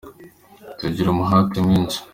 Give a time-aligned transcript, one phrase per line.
[0.79, 1.99] tugira umuhate mwinshi.